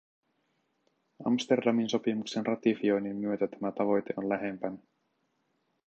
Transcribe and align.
Amsterdamin 1.25 1.87
sopimuksen 1.89 2.45
ratifioinnin 2.45 3.15
myötä 3.15 3.47
tämä 3.47 3.71
tavoite 3.71 4.13
on 4.17 4.29
lähempänä. 4.29 4.77